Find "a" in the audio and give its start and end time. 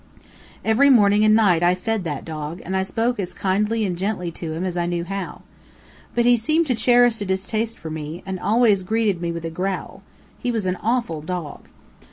7.21-7.25, 9.45-9.51